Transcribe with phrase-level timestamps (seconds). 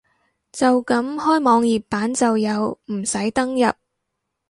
[0.51, 3.71] 就咁開網頁版就有，唔使登入